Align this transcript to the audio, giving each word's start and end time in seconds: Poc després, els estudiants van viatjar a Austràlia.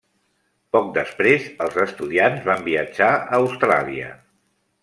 Poc 0.75 0.87
després, 0.95 1.45
els 1.67 1.77
estudiants 1.85 2.49
van 2.51 2.67
viatjar 2.71 3.13
a 3.21 3.31
Austràlia. 3.41 4.13